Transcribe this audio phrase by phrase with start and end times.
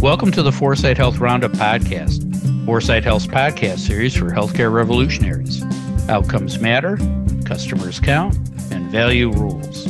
[0.00, 2.20] Welcome to the 4sight Health Roundup podcast,
[2.64, 5.60] 4sight Health's podcast series for healthcare revolutionaries.
[6.08, 6.96] Outcomes matter,
[7.44, 8.36] customers count,
[8.70, 9.86] and value rules.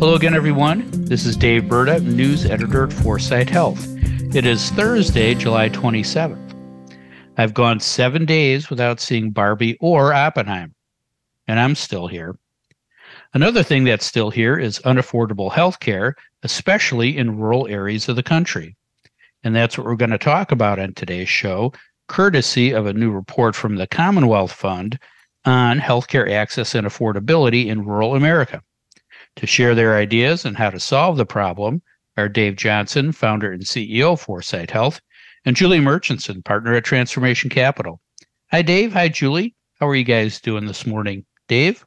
[0.00, 0.90] Hello again, everyone.
[0.90, 3.86] This is Dave Burda, news editor at 4sight Health.
[4.34, 6.98] It is Thursday, July 27th.
[7.38, 10.74] I've gone seven days without seeing Barbie or Oppenheimer,
[11.46, 12.36] and I'm still here.
[13.32, 18.76] Another thing that's still here is unaffordable healthcare, especially in rural areas of the country.
[19.46, 21.72] And that's what we're going to talk about on today's show,
[22.08, 24.98] courtesy of a new report from the Commonwealth Fund
[25.44, 28.60] on healthcare access and affordability in rural America.
[29.36, 31.80] To share their ideas on how to solve the problem
[32.16, 35.00] are Dave Johnson, founder and CEO of 4sight Health,
[35.44, 38.00] and Julie Murchinson, partner at Transformation Capital.
[38.50, 38.94] Hi, Dave.
[38.94, 39.54] Hi, Julie.
[39.78, 41.24] How are you guys doing this morning?
[41.46, 41.86] Dave?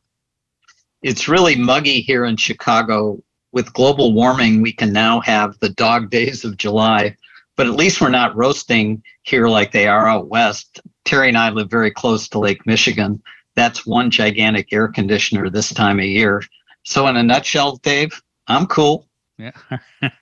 [1.01, 3.21] It's really muggy here in Chicago.
[3.51, 7.17] With global warming, we can now have the dog days of July,
[7.59, 10.79] but at least we're not roasting here like they are out west.
[11.03, 13.21] Terry and I live very close to Lake Michigan.
[13.57, 16.41] That's one gigantic air conditioner this time of year.
[16.85, 19.09] So, in a nutshell, Dave, I'm cool.
[19.37, 19.51] Yeah.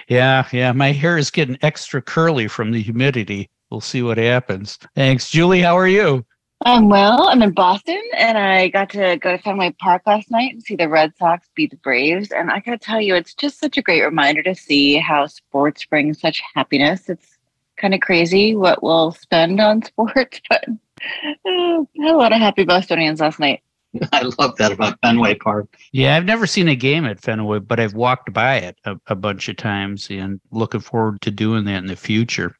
[0.09, 0.49] yeah.
[0.51, 0.73] Yeah.
[0.73, 3.51] My hair is getting extra curly from the humidity.
[3.71, 4.77] We'll see what happens.
[4.97, 5.31] Thanks.
[5.31, 6.27] Julie, how are you?
[6.67, 7.29] I'm well.
[7.29, 10.77] I'm in Boston and I got to go to Fenway Park last night and see
[10.77, 12.31] the Red Sox beat the Braves.
[12.31, 15.27] And I got to tell you, it's just such a great reminder to see how
[15.27, 17.11] sports bring such happiness.
[17.11, 17.37] It's
[17.77, 23.21] kind of crazy what we'll spend on sports, but uh, a lot of happy Bostonians
[23.21, 23.64] last night.
[24.13, 25.77] I love that about Fenway Park.
[25.93, 29.15] Yeah, I've never seen a game at Fenway, but I've walked by it a, a,
[29.15, 32.57] bunch of times and looking forward to doing that in the future.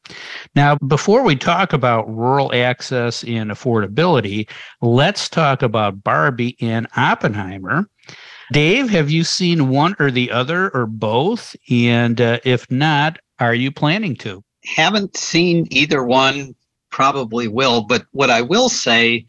[0.55, 4.49] Now, before we talk about rural access and affordability,
[4.81, 7.89] let's talk about Barbie and Oppenheimer.
[8.51, 11.55] Dave, have you seen one or the other or both?
[11.69, 14.43] And uh, if not, are you planning to?
[14.75, 16.55] Haven't seen either one,
[16.91, 17.81] probably will.
[17.81, 19.25] But what I will say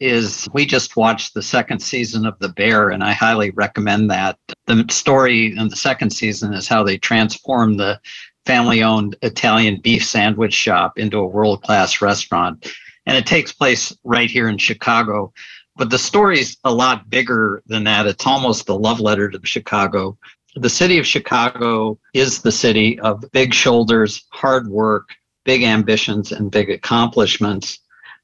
[0.00, 4.38] is we just watched the second season of The Bear, and I highly recommend that.
[4.66, 8.00] The story in the second season is how they transformed the
[8.44, 12.72] family owned Italian beef sandwich shop into a world class restaurant.
[13.06, 15.32] And it takes place right here in Chicago.
[15.76, 18.06] But the story's a lot bigger than that.
[18.06, 20.16] It's almost a love letter to Chicago.
[20.54, 25.10] The city of Chicago is the city of big shoulders, hard work,
[25.44, 27.78] big ambitions, and big accomplishments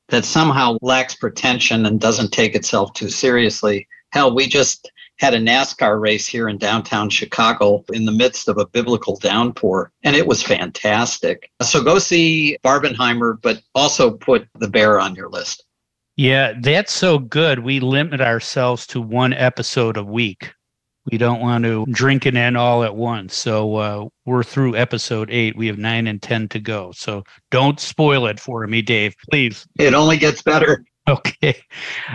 [0.08, 3.88] that somehow lacks pretension and doesn't take itself too seriously.
[4.10, 8.58] Hell, we just had a NASCAR race here in downtown Chicago in the midst of
[8.58, 11.50] a biblical downpour, and it was fantastic.
[11.62, 15.64] So go see Barbenheimer, but also put the bear on your list.
[16.16, 17.60] Yeah, that's so good.
[17.60, 20.52] We limit ourselves to one episode a week
[21.10, 23.34] we don't want to drink it in all at once.
[23.34, 25.56] So uh, we're through episode eight.
[25.56, 26.92] We have nine and 10 to go.
[26.92, 29.66] So don't spoil it for me, Dave, please.
[29.78, 30.84] It only gets better.
[31.08, 31.60] Okay.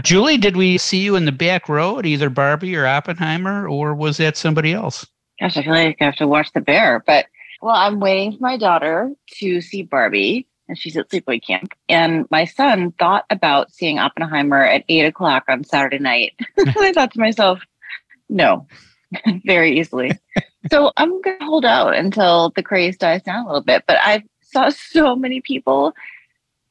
[0.01, 3.93] Julie, did we see you in the back row at either Barbie or Oppenheimer, or
[3.93, 5.05] was that somebody else?
[5.41, 7.03] Gosh, I feel like I have to watch the bear.
[7.05, 7.25] But,
[7.61, 11.73] well, I'm waiting for my daughter to see Barbie and she's at sleepaway camp.
[11.89, 16.33] And my son thought about seeing Oppenheimer at eight o'clock on Saturday night.
[16.57, 17.61] I thought to myself,
[18.29, 18.67] no,
[19.45, 20.17] very easily.
[20.71, 23.83] so I'm going to hold out until the craze dies down a little bit.
[23.87, 25.93] But I saw so many people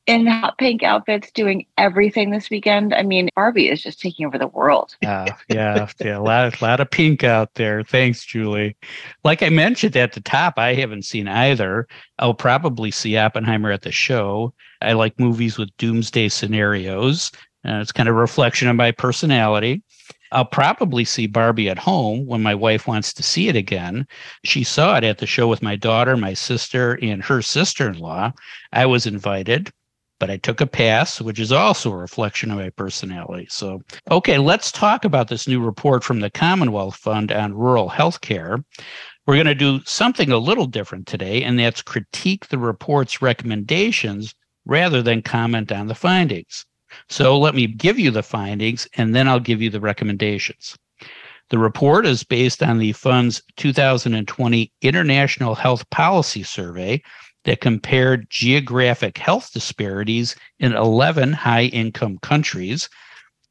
[0.06, 2.94] in hot pink outfits doing everything this weekend.
[2.94, 4.96] I mean, Barbie is just taking over the world.
[5.02, 6.18] yeah, yeah, yeah.
[6.18, 7.82] A lot, a lot of pink out there.
[7.82, 8.76] Thanks, Julie.
[9.24, 11.88] Like I mentioned at the top, I haven't seen either.
[12.18, 14.54] I'll probably see Oppenheimer at the show.
[14.80, 17.32] I like movies with doomsday scenarios.
[17.66, 19.82] Uh, it's kind of a reflection of my personality.
[20.32, 24.06] I'll probably see Barbie at home when my wife wants to see it again.
[24.44, 27.98] She saw it at the show with my daughter, my sister, and her sister in
[27.98, 28.32] law.
[28.72, 29.72] I was invited,
[30.18, 33.46] but I took a pass, which is also a reflection of my personality.
[33.50, 38.20] So, okay, let's talk about this new report from the Commonwealth Fund on rural health
[38.20, 38.64] care.
[39.26, 44.34] We're going to do something a little different today, and that's critique the report's recommendations
[44.64, 46.64] rather than comment on the findings.
[47.08, 50.76] So let me give you the findings and then I'll give you the recommendations.
[51.50, 57.02] The report is based on the fund's 2020 International Health Policy Survey
[57.44, 62.88] that compared geographic health disparities in 11 high income countries.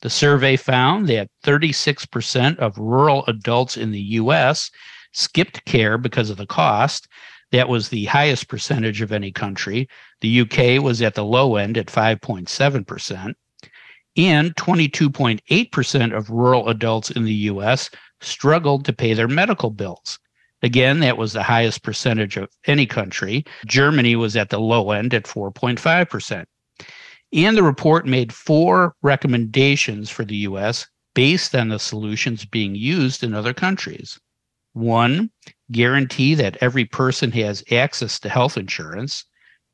[0.01, 4.69] The survey found that 36% of rural adults in the US
[5.13, 7.07] skipped care because of the cost.
[7.51, 9.87] That was the highest percentage of any country.
[10.21, 13.33] The UK was at the low end at 5.7%.
[14.17, 17.89] And 22.8% of rural adults in the US
[18.21, 20.19] struggled to pay their medical bills.
[20.63, 23.45] Again, that was the highest percentage of any country.
[23.67, 26.45] Germany was at the low end at 4.5%.
[27.33, 33.23] And the report made four recommendations for the US based on the solutions being used
[33.23, 34.19] in other countries.
[34.75, 35.31] One,
[35.71, 39.23] guarantee that every person has access to health insurance.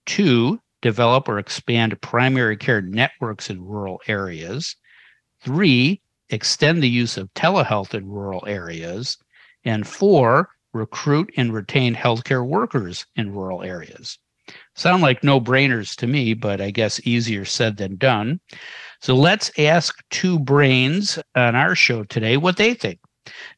[0.06, 4.75] Two, develop or expand primary care networks in rural areas.
[5.44, 9.18] Three, extend the use of telehealth in rural areas.
[9.65, 14.19] And four, recruit and retain healthcare workers in rural areas.
[14.75, 18.39] Sound like no brainers to me, but I guess easier said than done.
[19.01, 23.00] So let's ask two brains on our show today what they think.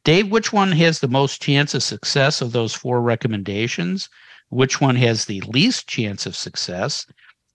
[0.04, 4.08] Dave, which one has the most chance of success of those four recommendations?
[4.50, 7.06] Which one has the least chance of success?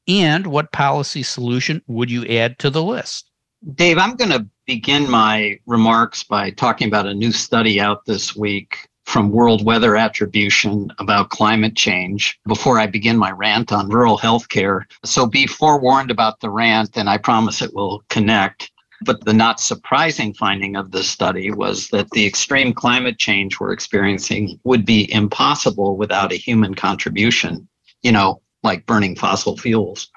[0.08, 3.30] And what policy solution would you add to the list?
[3.76, 8.36] Dave, I'm going to begin my remarks by talking about a new study out this
[8.36, 14.18] week from World Weather Attribution about climate change before I begin my rant on rural
[14.18, 14.84] healthcare.
[15.04, 18.72] So be forewarned about the rant, and I promise it will connect.
[19.06, 23.72] But the not surprising finding of this study was that the extreme climate change we're
[23.72, 27.68] experiencing would be impossible without a human contribution,
[28.02, 30.10] you know, like burning fossil fuels.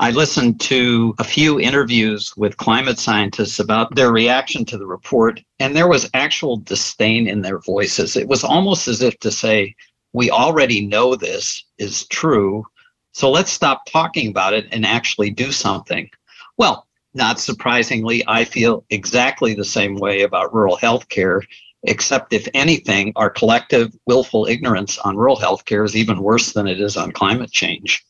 [0.00, 5.40] I listened to a few interviews with climate scientists about their reaction to the report,
[5.58, 8.16] and there was actual disdain in their voices.
[8.16, 9.74] It was almost as if to say,
[10.12, 12.64] We already know this is true,
[13.12, 16.08] so let's stop talking about it and actually do something.
[16.56, 16.87] Well,
[17.18, 21.42] not surprisingly, I feel exactly the same way about rural health care,
[21.82, 26.66] except if anything, our collective willful ignorance on rural health care is even worse than
[26.66, 28.02] it is on climate change.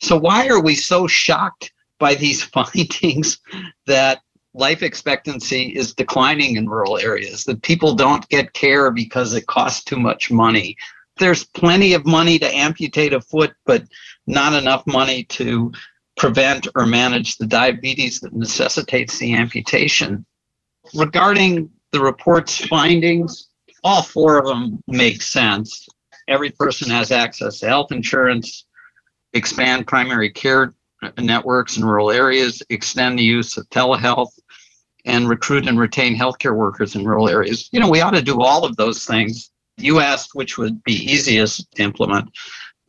[0.00, 3.38] So, why are we so shocked by these findings
[3.86, 4.20] that
[4.54, 9.82] life expectancy is declining in rural areas, that people don't get care because it costs
[9.82, 10.76] too much money?
[11.18, 13.84] There's plenty of money to amputate a foot, but
[14.26, 15.72] not enough money to
[16.16, 20.24] prevent or manage the diabetes that necessitates the amputation.
[20.94, 23.48] Regarding the report's findings,
[23.84, 25.86] all four of them make sense.
[26.28, 28.66] Every person has access to health insurance
[29.32, 30.74] expand primary care
[31.18, 34.30] networks in rural areas, extend the use of telehealth,
[35.04, 37.68] and recruit and retain healthcare workers in rural areas.
[37.72, 39.50] You know, we ought to do all of those things.
[39.76, 42.30] You asked which would be easiest to implement.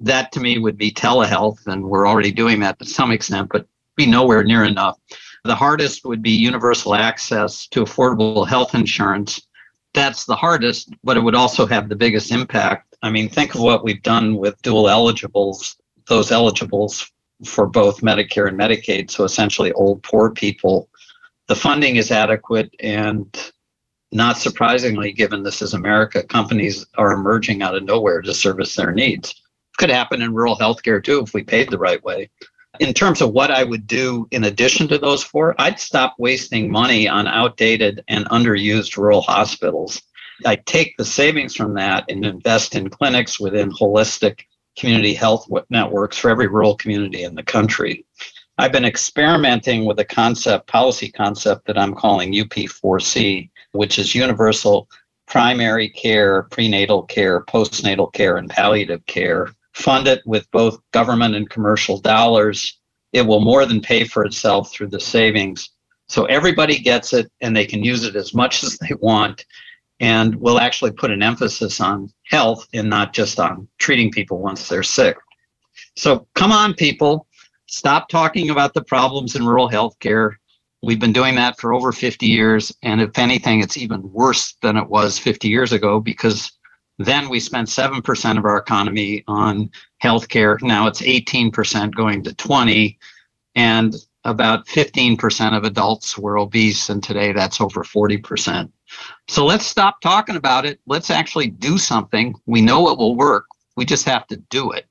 [0.03, 3.65] That to me would be telehealth, and we're already doing that to some extent, but
[3.95, 4.99] be nowhere near enough.
[5.43, 9.47] The hardest would be universal access to affordable health insurance.
[9.93, 12.95] That's the hardest, but it would also have the biggest impact.
[13.01, 15.77] I mean, think of what we've done with dual eligibles
[16.07, 17.11] those eligibles
[17.45, 20.89] for both Medicare and Medicaid, so essentially old poor people,
[21.47, 23.51] the funding is adequate and
[24.11, 28.91] not surprisingly, given this is America, companies are emerging out of nowhere to service their
[28.91, 29.41] needs.
[29.77, 32.29] Could happen in rural healthcare too if we paid the right way.
[32.79, 36.71] In terms of what I would do in addition to those four, I'd stop wasting
[36.71, 40.01] money on outdated and underused rural hospitals.
[40.45, 44.41] I take the savings from that and invest in clinics within holistic
[44.77, 48.05] community health networks for every rural community in the country.
[48.57, 54.89] I've been experimenting with a concept, policy concept that I'm calling UP4C, which is universal
[55.27, 59.49] primary care, prenatal care, postnatal care, and palliative care.
[59.73, 62.79] Fund it with both government and commercial dollars.
[63.11, 65.69] It will more than pay for itself through the savings.
[66.07, 69.45] So everybody gets it and they can use it as much as they want
[70.03, 74.67] and we'll actually put an emphasis on health and not just on treating people once
[74.67, 75.17] they're sick.
[75.95, 77.25] So come on, people,
[77.67, 80.33] stop talking about the problems in rural healthcare.
[80.81, 82.75] We've been doing that for over 50 years.
[82.81, 86.51] And if anything, it's even worse than it was 50 years ago because
[86.99, 89.69] then we spent 7% of our economy on
[90.01, 90.61] healthcare.
[90.61, 92.97] Now it's 18% going to 20.
[93.55, 93.95] And
[94.25, 96.89] about 15% of adults were obese.
[96.89, 98.71] And today that's over 40%.
[99.27, 100.79] So let's stop talking about it.
[100.85, 102.35] Let's actually do something.
[102.45, 103.45] We know it will work.
[103.75, 104.85] We just have to do it.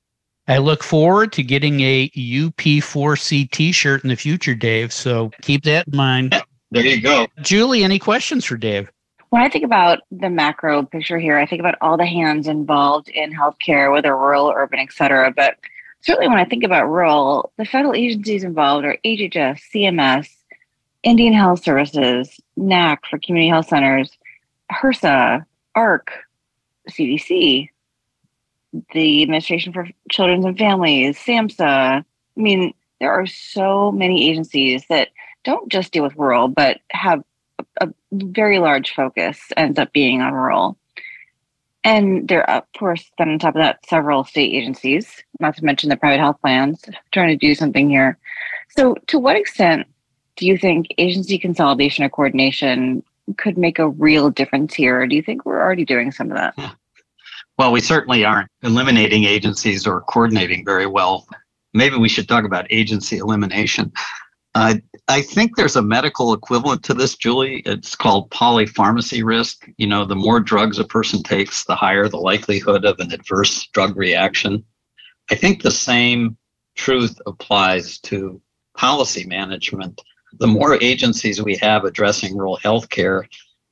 [0.49, 4.93] I look forward to getting a UP4C t shirt in the future, Dave.
[4.93, 6.35] So keep that in mind.
[6.73, 7.29] There you go.
[7.43, 8.91] Julie, any questions for Dave?
[9.33, 13.09] When I think about the macro picture here, I think about all the hands involved
[13.09, 15.33] in healthcare, whether rural, urban, et cetera.
[15.35, 15.57] But
[16.03, 20.29] certainly when I think about rural, the federal agencies involved are HHS, CMS,
[21.03, 24.19] Indian Health Services, NAC for community health centers,
[24.71, 26.13] HRSA, ARC,
[26.91, 27.71] CDC,
[28.93, 31.65] the Administration for Children and Families, SAMHSA.
[31.65, 32.05] I
[32.37, 35.09] mean, there are so many agencies that
[35.43, 37.25] don't just deal with rural, but have
[37.59, 40.77] a, a very large focus ends up being on rural.
[41.85, 45.65] And there are, of course, then on top of that, several state agencies, not to
[45.65, 48.19] mention the private health plans, trying to do something here.
[48.77, 49.89] So, to what extent
[50.37, 53.03] do you think agency consolidation or coordination
[53.37, 55.07] could make a real difference here?
[55.07, 56.77] Do you think we're already doing some of that?
[57.59, 61.27] Well, we certainly aren't eliminating agencies or coordinating very well.
[61.75, 63.93] Maybe we should talk about agency elimination.
[64.55, 64.77] Uh,
[65.09, 67.63] I think there's a medical equivalent to this, Julie.
[67.67, 69.69] It's called polypharmacy risk.
[69.77, 73.67] You know, the more drugs a person takes, the higher the likelihood of an adverse
[73.69, 74.65] drug reaction.
[75.31, 76.37] I think the same
[76.77, 78.41] truth applies to
[78.77, 80.01] policy management.
[80.39, 83.29] The more agencies we have addressing rural health care,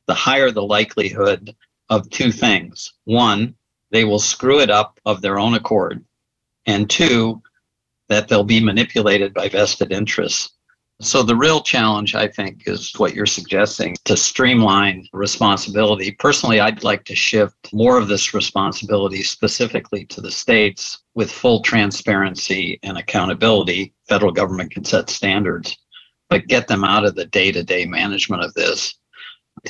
[0.07, 1.55] the higher the likelihood
[1.89, 2.93] of two things.
[3.05, 3.55] One,
[3.91, 6.05] they will screw it up of their own accord.
[6.67, 7.41] And two,
[8.09, 10.51] that they'll be manipulated by vested interests.
[11.02, 16.11] So the real challenge, I think, is what you're suggesting to streamline responsibility.
[16.12, 21.62] Personally, I'd like to shift more of this responsibility specifically to the states with full
[21.62, 23.95] transparency and accountability.
[24.09, 25.75] Federal government can set standards,
[26.28, 28.95] but get them out of the day-to-day management of this.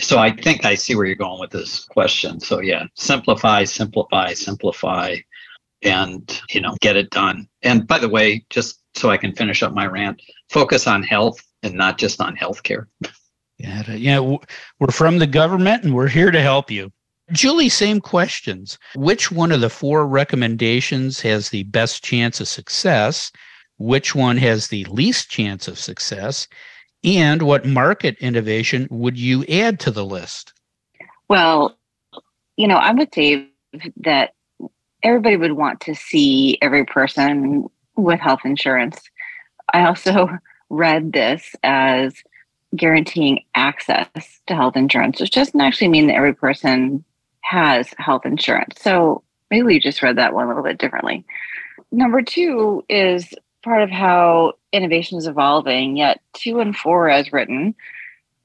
[0.01, 2.41] So I think I see where you're going with this question.
[2.41, 5.17] So yeah, simplify, simplify, simplify,
[5.83, 7.49] and you know, get it done.
[7.63, 11.41] And by the way, just so I can finish up my rant, focus on health
[11.63, 12.87] and not just on healthcare.
[13.59, 14.21] Yeah, yeah,
[14.79, 16.91] we're from the government and we're here to help you.
[17.33, 18.79] Julie, same questions.
[18.95, 23.31] Which one of the four recommendations has the best chance of success?
[23.79, 26.49] Which one has the least chance of success?
[27.05, 30.53] And what market innovation would you add to the list?
[31.29, 31.79] Well,
[32.57, 33.47] you know, I'm with Dave
[33.99, 34.35] that
[35.03, 38.99] everybody would want to see every person with health insurance.
[39.73, 40.29] I also
[40.71, 42.15] read this as
[42.77, 44.09] guaranteeing access
[44.47, 47.05] to health insurance, which doesn't actually mean that every person
[47.41, 48.81] has health insurance.
[48.81, 51.25] So maybe we just read that one a little bit differently.
[51.91, 57.75] Number two is part of how innovation is evolving, yet two and four, as written,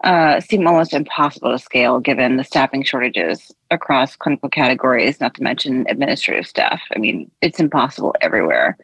[0.04, 5.44] uh, seem almost impossible to scale given the staffing shortages across clinical categories, not to
[5.44, 6.82] mention administrative staff.
[6.96, 8.78] I mean, it's impossible everywhere.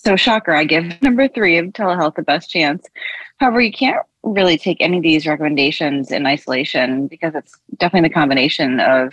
[0.00, 2.86] So, shocker, I give number three of telehealth the best chance.
[3.38, 8.14] However, you can't really take any of these recommendations in isolation because it's definitely the
[8.14, 9.12] combination of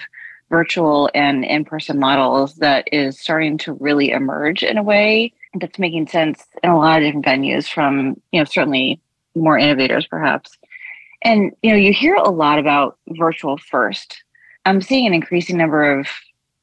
[0.51, 5.79] virtual and in person models that is starting to really emerge in a way that's
[5.79, 8.99] making sense in a lot of different venues from, you know, certainly
[9.33, 10.55] more innovators perhaps.
[11.23, 14.23] And, you know, you hear a lot about virtual first.
[14.65, 16.07] I'm seeing an increasing number of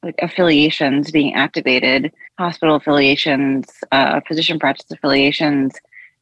[0.03, 5.73] like affiliations being activated, hospital affiliations, uh, physician practice affiliations.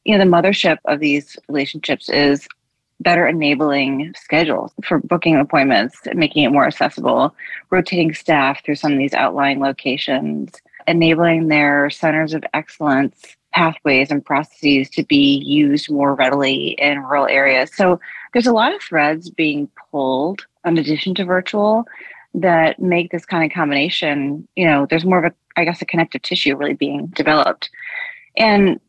[0.06, 2.48] You know, the mothership of these relationships is
[3.00, 7.36] better enabling schedules for booking appointments, making it more accessible,
[7.72, 10.52] rotating staff through some of these outlying locations,
[10.88, 17.28] enabling their centers of excellence pathways and processes to be used more readily in rural
[17.28, 17.74] areas.
[17.74, 18.00] So
[18.34, 21.86] there's a lot of threads being pulled in addition to virtual
[22.34, 25.86] that make this kind of combination, you know, there's more of a, I guess, a
[25.86, 27.70] connective tissue really being developed.
[28.38, 28.80] And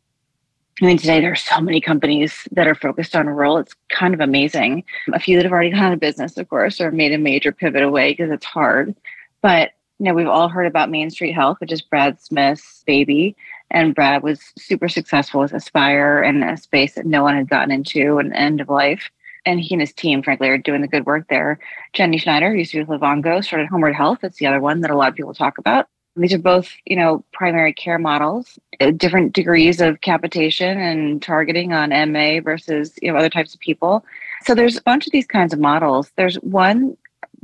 [0.81, 3.57] I mean, today there are so many companies that are focused on rural.
[3.57, 4.83] It's kind of amazing.
[5.13, 7.51] A few that have already gone out of business, of course, or made a major
[7.51, 8.95] pivot away because it's hard.
[9.41, 13.35] But you know, we've all heard about Main Street Health, which is Brad Smith's baby.
[13.69, 17.71] And Brad was super successful with Aspire and a space that no one had gotten
[17.71, 19.09] into an end of life
[19.45, 21.59] and he and his team, frankly, are doing the good work there.
[21.93, 24.19] Jenny Schneider, used to be with Livongo, started Homeward Health.
[24.21, 25.87] That's the other one that a lot of people talk about.
[26.15, 31.73] These are both, you know, primary care models, uh, different degrees of capitation and targeting
[31.73, 34.05] on MA versus, you know, other types of people.
[34.43, 36.11] So there's a bunch of these kinds of models.
[36.15, 36.95] There's one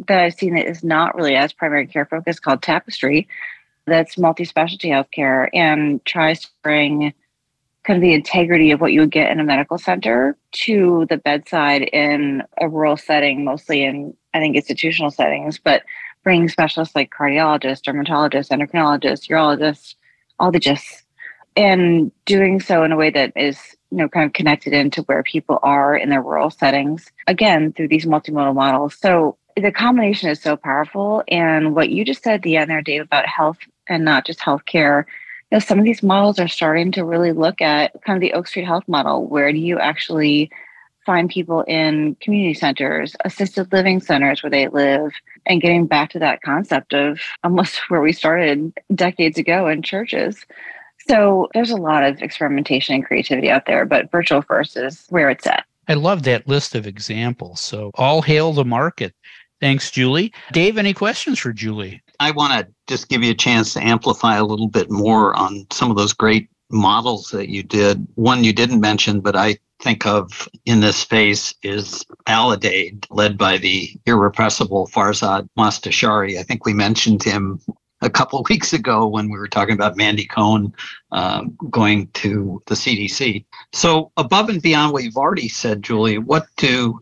[0.08, 3.27] that I've seen that is not really as primary care focused called Tapestry,
[3.89, 7.13] that's multi-specialty healthcare and tries to bring
[7.83, 11.17] kind of the integrity of what you would get in a medical center to the
[11.17, 15.83] bedside in a rural setting, mostly in, I think, institutional settings, but
[16.24, 19.95] bringing specialists like cardiologists, dermatologists, endocrinologists, urologists,
[20.39, 21.03] all the just,
[21.55, 23.57] and doing so in a way that is,
[23.91, 27.88] you know, kind of connected into where people are in their rural settings, again, through
[27.88, 28.95] these multimodal models.
[29.00, 31.24] So the combination is so powerful.
[31.27, 33.57] And what you just said at the end there, Dave, about health
[33.88, 35.05] and not just healthcare
[35.51, 38.34] you know, some of these models are starting to really look at kind of the
[38.34, 39.25] Oak Street Health model.
[39.25, 40.51] Where do you actually
[41.06, 45.12] find people in community centers, assisted living centers where they live,
[45.48, 50.46] and getting back to that concept of almost where we started decades ago in churches.
[51.08, 55.32] So there's a lot of experimentation and creativity out there, but virtual first is where
[55.32, 55.65] it's at.
[55.88, 57.60] I love that list of examples.
[57.60, 59.15] So all hail the market.
[59.60, 60.32] Thanks, Julie.
[60.51, 62.03] Dave, any questions for Julie?
[62.19, 65.65] I want to just give you a chance to amplify a little bit more on
[65.71, 68.05] some of those great models that you did.
[68.15, 73.57] One you didn't mention, but I think of in this space is Aledade, led by
[73.57, 76.38] the irrepressible Farzad Mostashari.
[76.38, 77.59] I think we mentioned him
[78.01, 80.73] a couple weeks ago when we were talking about Mandy Cohen
[81.11, 83.45] um, going to the CDC.
[83.73, 86.99] So, above and beyond what you've already said, Julie, what do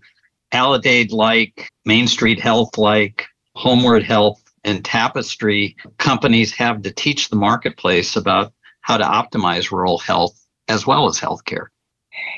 [0.53, 7.35] Aledade like, Main Street Health like, Homeward Health, and Tapestry companies have to teach the
[7.35, 11.67] marketplace about how to optimize rural health as well as healthcare?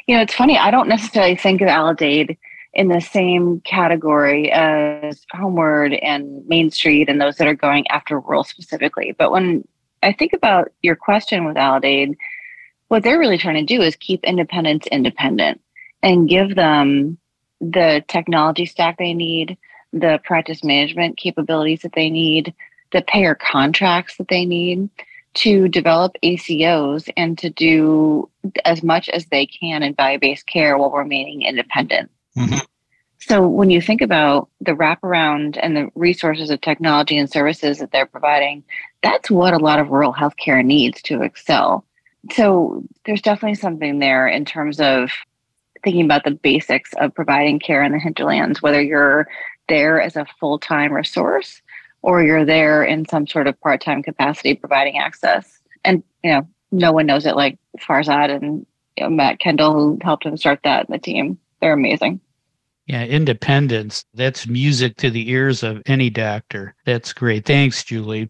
[0.07, 0.57] You know, it's funny.
[0.57, 2.37] I don't necessarily think of Aledade
[2.73, 8.19] in the same category as Homeward and Main Street and those that are going after
[8.19, 9.15] rural specifically.
[9.17, 9.67] But when
[10.03, 12.15] I think about your question with Aledade,
[12.89, 15.61] what they're really trying to do is keep independents independent
[16.03, 17.17] and give them
[17.59, 19.57] the technology stack they need,
[19.93, 22.53] the practice management capabilities that they need,
[22.91, 24.89] the payer contracts that they need
[25.35, 28.29] to develop ACOs and to do
[28.65, 32.09] as much as they can in value based care while remaining independent.
[32.37, 32.57] Mm-hmm.
[33.19, 37.91] So, when you think about the wraparound and the resources of technology and services that
[37.91, 38.63] they're providing,
[39.03, 41.85] that's what a lot of rural healthcare needs to excel.
[42.31, 45.11] So, there's definitely something there in terms of
[45.83, 49.27] thinking about the basics of providing care in the hinterlands, whether you're
[49.69, 51.61] there as a full time resource
[52.01, 55.59] or you're there in some sort of part time capacity providing access.
[55.83, 58.65] And, you know, no one knows it like Farzad and
[58.97, 61.37] you know, Mat Kendall, who helped him start that the team.
[61.61, 62.19] They're amazing.
[62.85, 64.03] Yeah, independence.
[64.15, 66.75] That's music to the ears of any doctor.
[66.85, 67.45] That's great.
[67.45, 68.29] Thanks, Julie.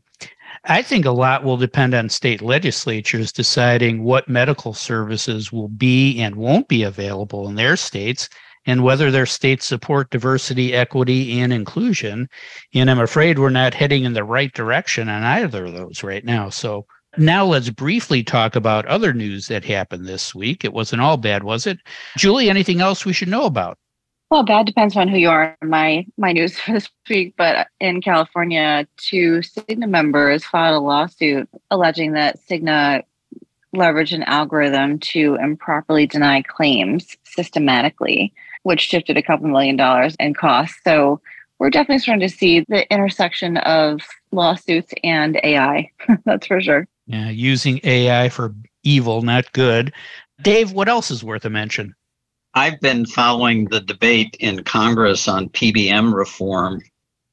[0.66, 6.20] I think a lot will depend on state legislatures deciding what medical services will be
[6.20, 8.28] and won't be available in their states
[8.70, 12.30] and whether their states support diversity, equity, and inclusion.
[12.74, 16.24] And I'm afraid we're not heading in the right direction on either of those right
[16.24, 16.50] now.
[16.50, 16.86] So
[17.18, 20.64] now let's briefly talk about other news that happened this week.
[20.64, 21.80] It wasn't all bad, was it?
[22.16, 23.80] Julie, anything else we should know about?
[24.30, 25.58] Well, bad depends on who you are.
[25.64, 31.50] My my news for this week, but in California, two Cigna members filed a lawsuit
[31.72, 33.02] alleging that Cigna
[33.76, 40.34] leveraged an algorithm to improperly deny claims systematically, which shifted a couple million dollars in
[40.34, 40.78] costs.
[40.84, 41.22] So
[41.60, 45.92] we're definitely starting to see the intersection of lawsuits and AI.
[46.26, 46.88] That's for sure.
[47.08, 49.94] Yeah, using AI for evil, not good.
[50.42, 51.96] Dave, what else is worth a mention?
[52.54, 56.82] I've been following the debate in Congress on PBM reform.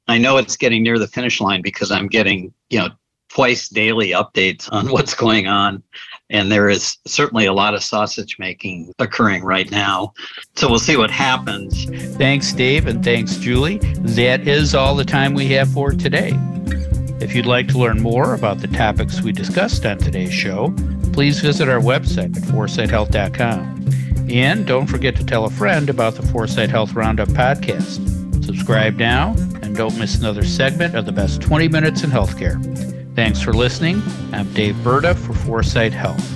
[0.08, 2.90] I know it's getting near the finish line because I'm getting, you know,
[3.28, 5.82] twice daily updates on what's going on.
[6.30, 10.12] And there is certainly a lot of sausage making occurring right now.
[10.56, 11.84] So we'll see what happens.
[12.16, 13.78] Thanks, Dave, and thanks, Julie.
[14.00, 16.32] That is all the time we have for today.
[17.20, 20.74] If you'd like to learn more about the topics we discussed on today's show,
[21.12, 24.28] please visit our website at 4sighthealth.com.
[24.28, 28.44] And don't forget to tell a friend about the 4sight Health Roundup podcast.
[28.44, 29.30] Subscribe now
[29.62, 32.95] and don't miss another segment of the best 20 minutes in healthcare.
[33.16, 34.02] Thanks for listening.
[34.34, 36.35] I'm Dave Burda for 4sight Health.